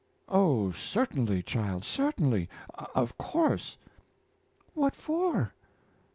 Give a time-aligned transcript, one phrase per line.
[0.29, 2.49] "Oh, certainly, child, certainly.
[2.95, 3.77] Of course."
[4.73, 5.53] "What for?"